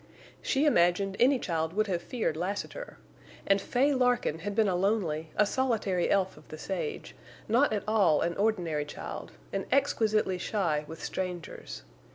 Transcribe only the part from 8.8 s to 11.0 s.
child, and exquisitely shy